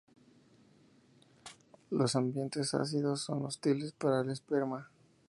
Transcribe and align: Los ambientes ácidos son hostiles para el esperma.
Los 1.91 2.15
ambientes 2.15 2.73
ácidos 2.73 3.21
son 3.21 3.45
hostiles 3.45 3.91
para 3.91 4.21
el 4.21 4.31
esperma. 4.31 4.89